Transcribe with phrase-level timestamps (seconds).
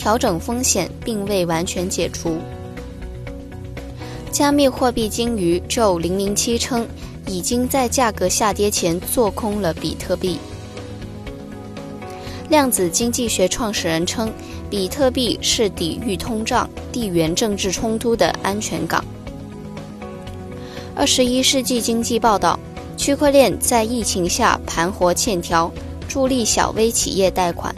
[0.00, 2.38] 调整风险并未完全解除。
[4.32, 6.88] 加密货币鲸鱼 Joe 零零七称，
[7.26, 10.38] 已经在价格下跌前做空了比特币。
[12.48, 14.32] 量子经济学创始人称，
[14.70, 19.04] 比特币是抵御通胀、地缘政治冲突的安全港。
[20.96, 22.58] 二十一世纪经济报道，
[22.96, 25.70] 区块链在疫情下盘活欠条，
[26.08, 27.74] 助力小微企业贷款。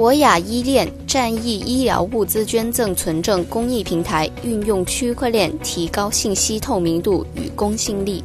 [0.00, 8.24] 博雅医链战役医疗物资捐赠存证公益平台运用区块链提高信息透明度与公信力。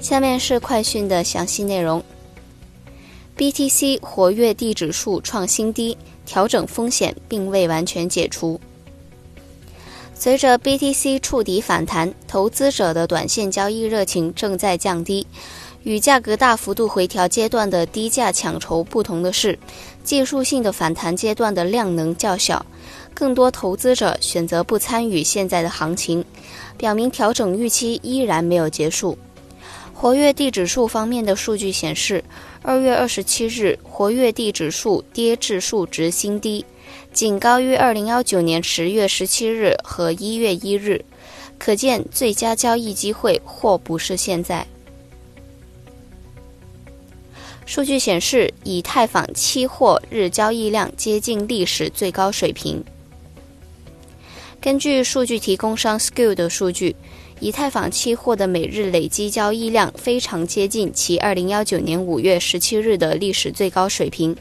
[0.00, 2.02] 下面是快讯的详细内容。
[3.36, 8.58] BTC 活跃地指数创新低，调整风险并未完全解除。
[10.14, 15.26] 随着 BTC 触底反弹，投资者的短线交易热情正在降低。
[15.82, 19.58] 与价格大幅度回调阶段的低价抢筹不同的是，
[20.04, 22.64] 技术性的反弹阶段的量能较小，
[23.14, 26.24] 更多投资者选择不参与现在的行情，
[26.76, 29.16] 表明调整预期依然没有结束。
[29.94, 32.22] 活跃地指数方面的数据显示，
[32.62, 36.64] 二月二十七日活跃地指数跌至数值新低，
[37.12, 41.04] 仅高于二零幺九年十月十七日和一月一日，
[41.58, 44.66] 可见最佳交易机会或不是现在。
[47.70, 52.82] 数据显示，以太坊期货日交易量接近历史最高水平。
[54.60, 56.96] 根据数据提供商 Skill 的数据，
[57.38, 64.34] 以太坊期货的每日累积交易量非常接近其2019年5月17日的历史最高水平，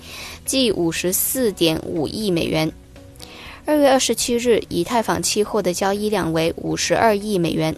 [0.43, 2.71] 即54.5亿美元。
[3.67, 7.75] 2月27日，以太坊期货的交易量为52亿美元，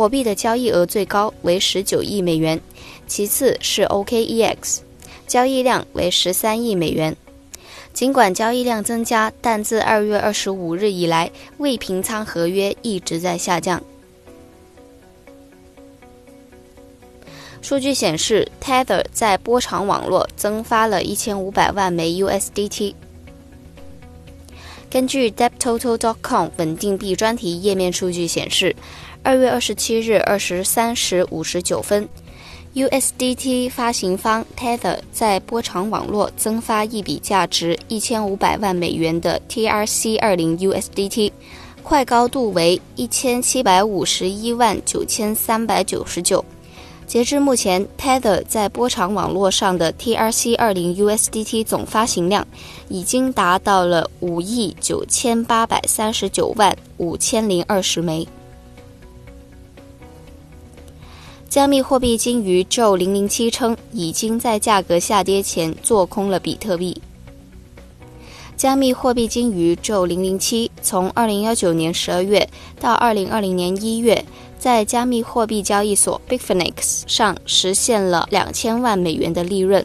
[0.00, 2.58] 火币的交易额最高为19亿美元。
[3.06, 4.78] 其次是 OKEX，
[5.26, 7.14] 交易量为十三亿美元。
[7.92, 13.82] 尽管交易量增加，但自二月二十五日以来，未平仓合约一直在下降。
[17.60, 22.94] 数据显示，Tether 在波场网络增发了一千五百万枚 USDT。
[24.90, 28.74] 根据 DeptTotal.com 稳定币专题页面数据显示，
[29.22, 32.08] 二月二十七日二十三时五十九分。
[32.72, 41.32] USDT 发行方 Tether 在波场网络增发一笔价值一千五百万美元的 TRC 二零 USDT，
[41.82, 46.44] 快高度为一千七百五十一万九千三百九十九。
[47.08, 52.46] 截至目前，Tether 在波场网络上的 TRC 二零 USDT 总发行量
[52.88, 58.28] 已经达到了五亿九千八百三十九万五千零二十枚。
[61.50, 67.02] 加密货币鲸鱼 Joe 零零七称，已经在价格下跌前做空了比特币。
[68.56, 74.24] 加密货币鲸鱼 Joe 零零七从二零幺九年十二月到二零二零年一月，
[74.60, 79.84] 在加密货币交易所 Bitfinex 上实现了两千万美元的利润。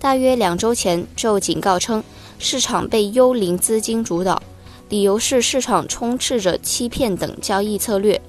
[0.00, 2.02] 大约两周前，Joe 警告称，
[2.40, 4.42] 市场被幽灵资金主导，
[4.88, 8.20] 理由是市场充斥着欺骗等交易策略，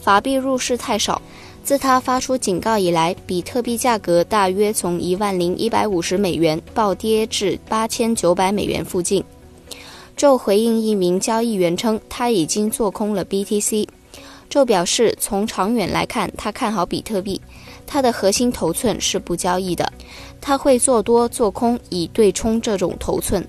[0.00, 1.20] 法币入市太少。
[1.62, 9.22] 自他发出警告以来，比特币价格大约从一万零一百五十美元暴跌至八千九百美元附近。
[10.16, 13.86] 宙回应一名交易员称，他已经做空了 BTC。
[14.48, 17.40] 宙表示，从长远来看，他看好比特币。
[17.86, 19.92] 他的核心头寸是不交易的，
[20.40, 23.46] 他会做多做空以对冲这种头寸。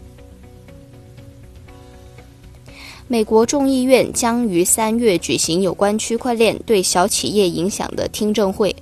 [3.12, 8.74] 美国众议院将于三月举行有关区块链对小企业影响的听证会。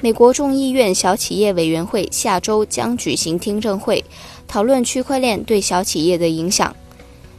[0.00, 4.02] 美国众议院小企业委员会下周将举行听证会，
[4.48, 6.74] 讨论区块链对小企业的影响。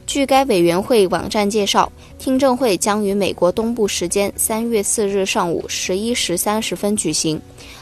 [0.05, 7.41] 据该委员会网站介绍，听证会将于美国东部时间三月四日上午十一时三十分举行，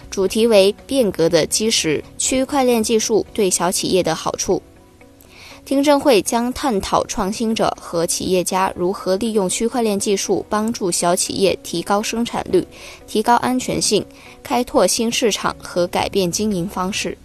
[0.10, 4.62] 主题为“变革的基石：区块链技术对小企业的好处”。
[5.64, 12.68] 听证会将探讨创新者和企业家如何利用区块链技术帮助小企业提高生产率、
[13.08, 14.06] 提高安全性、
[14.44, 17.18] 开拓新市场和改变经营方式。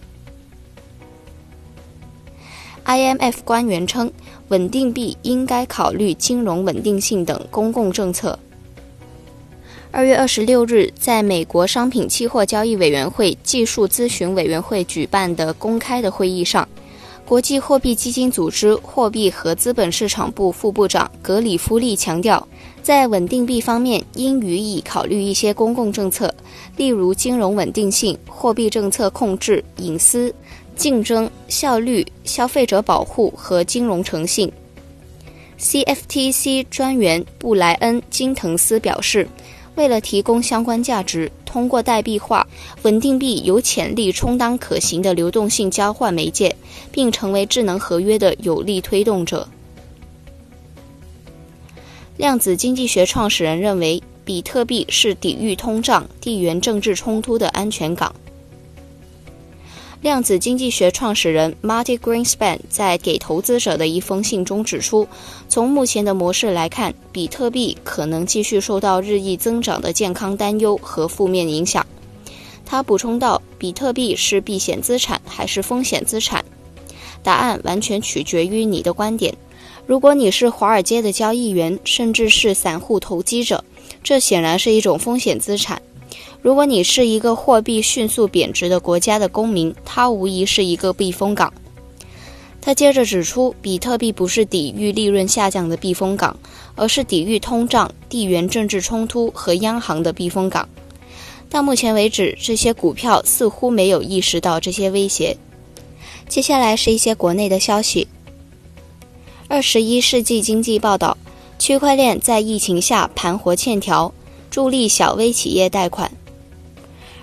[2.85, 4.09] IMF 官员称，
[4.47, 8.39] 稳定币应该考虑金融稳定性等公共政策。
[9.91, 16.65] 二月二十六日，在美国商品期货交易委员会技术咨询委员会举办的公开的会议上，
[17.27, 22.47] 国际货币基金组织货币和资本市场部副部长格里夫利强调，
[22.81, 26.33] 在稳定币方面应予以考虑一些公共政策，
[26.77, 30.33] 例如金融稳定性、货币政策控制、隐私、
[30.77, 34.49] 竞争、效率、消费者保护和金融诚信。
[35.59, 39.27] CFTC 专员布莱恩·金滕斯表示。
[39.75, 42.47] 为了提供相关价值，通过代币化，
[42.81, 46.55] 稳定币有潜力充当可行的流动性交换媒介，
[46.91, 49.47] 并成为智能合约的有力推动者。
[52.17, 58.13] 量子经济学创始人认为，比特币是抵御通胀、地缘政治冲突的安全港。
[60.01, 65.07] 量子经济学创始人 Marty Greenspan 在给投资者的一封信中指出，
[65.49, 71.85] 从目前的模式来看，比特币可能继续受到日益增长的健康担忧和负面影响。
[72.63, 76.43] 他补充道：“比特币是避险资产还是风险资产？
[77.27, 79.35] 答案完全取决于你的观点。
[79.85, 83.65] 如果你是华尔街的交易员，甚至是散户投机者，
[84.01, 85.81] 这显然是一种风险资产。”
[86.41, 91.51] 如果你是一个货币迅速贬值的国家的公民，它无疑是一个避风港。
[92.61, 96.33] 他接着指出，比特币不是抵御利润下降的避风港，
[96.75, 100.69] 而是抵御通胀、地缘政治冲突和央行的避风港。
[101.49, 105.35] 到目前为止，这些股票似乎没有意识到这些威胁。
[106.27, 108.07] 接下来是一些国内的消息。
[109.47, 111.17] 二十一世纪经济报道：
[111.57, 114.13] 区块链在疫情下盘活欠条，
[114.51, 116.11] 助力小微企业贷款。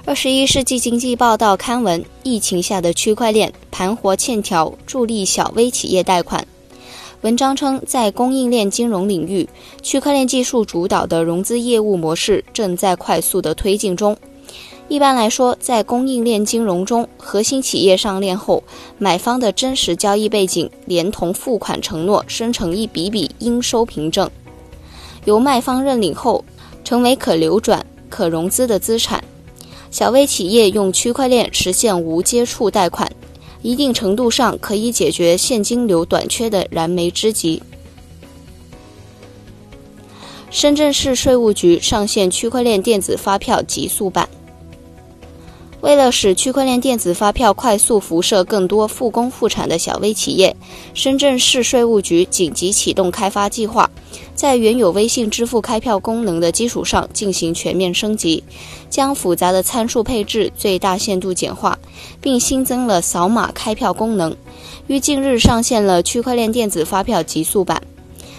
[0.06, 6.46] 二十一世纪经济报道刊文：疫情下的区块链盘活欠条，助力小微企业贷款。
[7.20, 9.48] 文章称，在供应链金融领域，
[9.82, 14.16] 区块链技术主导的融资业务模式正在快速的推进中。
[14.86, 18.62] 一般来说，在供应链金融中，核心企业上链后，
[18.98, 24.30] 买方的真实交易背景连同付款承诺生成一笔笔应收凭证，
[25.24, 26.44] 由卖方认领后，
[26.84, 29.24] 成为可流转、可融资的资产。
[29.90, 33.10] 小微企业用区块链实现无接触贷款，
[33.62, 37.62] 一定程度上可以解决现金流短缺的燃眉之急。
[40.50, 44.28] 深圳市税务局上线区块链电子发票极速版。
[45.84, 50.56] 为了使区块链电子发票快速辐射更多复工复产的小微企业，
[50.94, 53.90] 深圳市税务局紧急启动开发计划，
[54.34, 58.42] 在原有微信支付开票功能的基础上进行全面升级，
[58.88, 61.78] 将复杂的参数配置最大限度简化，
[62.18, 64.34] 并新增了扫码开票功能。
[64.86, 67.82] 于近日上线了区块链电子发票极速版。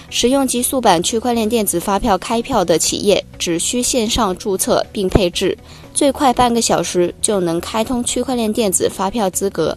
[0.07, 5.57] 使用极速版区块链电子发票开票的企业，只需线上注册并配置，
[5.95, 9.75] 最快半个小时就能开通区块链电子发票资格。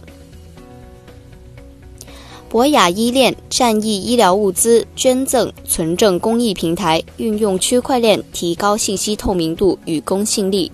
[2.49, 10.69] 博雅依恋战役医疗物资捐赠存证公益平台，运用区块链提高信息透明度与公信力。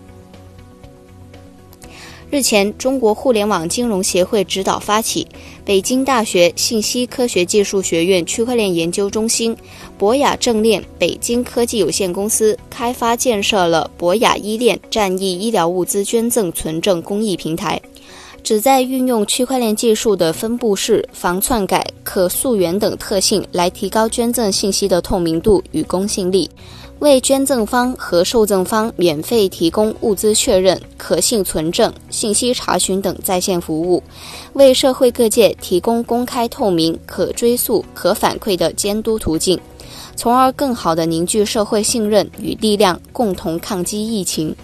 [2.31, 5.25] 日前，中国互联网金融协会指导发起，
[5.63, 9.55] 北京大学信息科学技术学院区块链研究中心、
[9.97, 17.79] 博雅正链北京科技有限公司开发建设了博雅医链战役医疗物资捐赠存证公益平台，
[18.43, 26.49] 旨在运用区块链技术的分布式、防篡改、可溯源等特性，来提高捐赠信息的透明度与公信力。
[26.99, 34.01] 为捐赠方和受赠方免费提供物资确认、可信存证、信息查询等在线服务，
[34.53, 39.59] 为社会各界提供公开、透明、可追溯、可反馈的监督途径，
[40.15, 44.55] 从而更好地凝聚社会信任与力量，共同抗击疫情。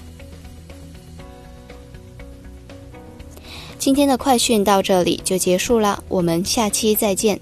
[3.78, 7.40] 今天的快讯到这里就结束了，我们下期再见。